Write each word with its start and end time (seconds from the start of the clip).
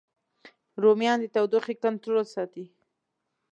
رومیان 0.81 1.17
د 1.21 1.25
تودوخې 1.35 1.75
کنټرول 1.83 2.25
ساتي 2.35 2.65